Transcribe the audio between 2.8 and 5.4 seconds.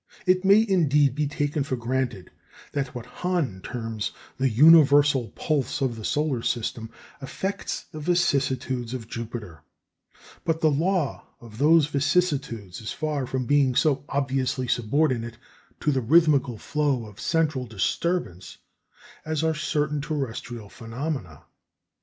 what Hahn terms the universal